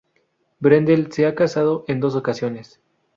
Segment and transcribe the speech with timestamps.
[0.59, 2.81] Brendel se ha casado en dos ocasiones.